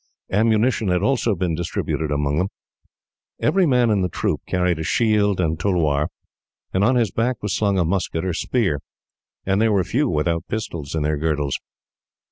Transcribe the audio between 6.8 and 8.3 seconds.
on his back was slung a musket